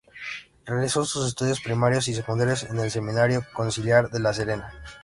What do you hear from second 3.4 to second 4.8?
Conciliar de La Serena.